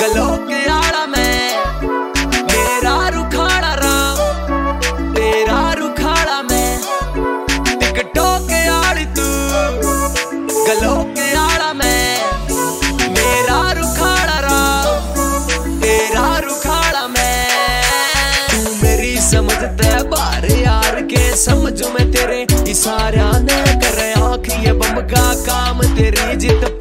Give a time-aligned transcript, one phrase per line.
[0.00, 1.58] गलो के आड़ा में।
[2.42, 4.18] मेरा रुखाड़ा राम
[5.14, 6.80] तेरा रुखाड़ा में।
[7.80, 9.26] टिकटों के आड़ी तू
[10.64, 10.94] गलो
[11.36, 12.20] आड़ा में।
[13.10, 15.00] मेरा रुखाड़ा राम
[15.80, 17.48] तेरा रुखाड़ा में।
[18.50, 24.72] तू मेरी समझते बार यार के, समझ में तेरे इशारा ने करे। आँख ये
[25.46, 26.73] काम तेरी जित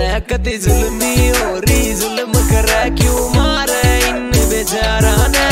[0.00, 1.92] कति जुल्मी हो रही
[2.48, 3.20] करे क्यों
[4.08, 5.48] इन बेचारा ने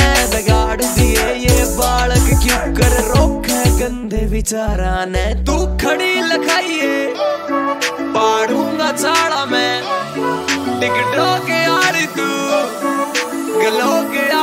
[0.82, 7.14] दिए ये बालक, क्यों कर रोके गंदे विचारा ने तू खड़ी लखाइए,
[8.16, 9.82] पाड़ूँगा चाड़ा में।
[10.80, 12.28] टिकटों के यार तू,
[13.60, 14.39] गलों के आड़ा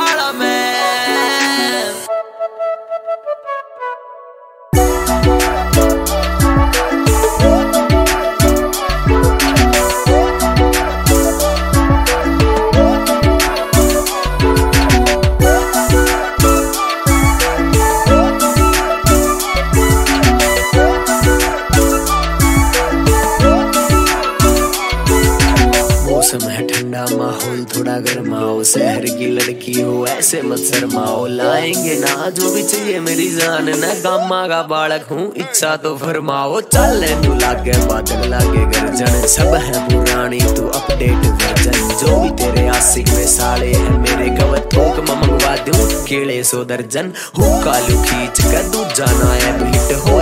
[27.48, 32.98] माहौल थोड़ा गर्माओ। शहर की लड़की हो, ऐसे मत शर्माओ। लाएँगे ना जो भी चाहिए
[33.00, 38.64] मेरी जान। न गामा का बालक हूँ, इच्छा तो फरमाओ। चल तू लागे बादल लागे
[38.70, 44.28] गर्जन। सब है पुरानी, तू अपडेट वर्जन जो भी तेरे आशिक में साले हैं, मेरे
[44.36, 49.96] कवत थोक मंगवा दूँ। केले सो दर्जन हूँ कालू खींच कर तू जाना है हिट
[49.98, 50.20] हो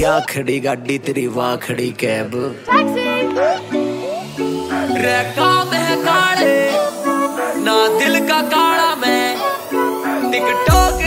[0.00, 2.32] चूज़ आखड़ी गाड़ी तेरी वाह खड़ी कैब।
[5.36, 6.60] काम है काले
[7.64, 9.36] ना दिल का काला मैं।
[10.32, 10.99] टिकटों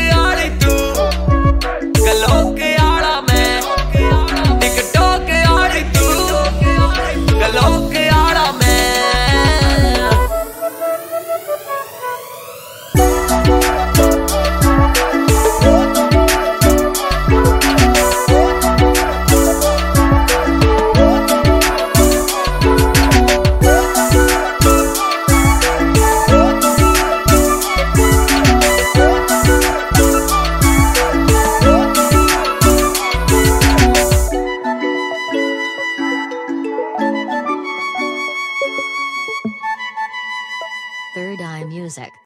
[41.98, 42.14] music.